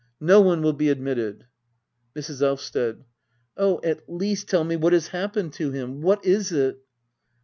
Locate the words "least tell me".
4.09-4.75